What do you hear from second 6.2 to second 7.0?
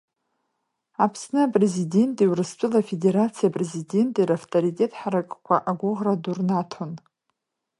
ду рнаҭон.